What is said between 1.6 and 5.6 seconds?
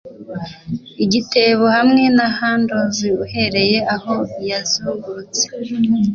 hamwe na handles uhereye aho yazungurutse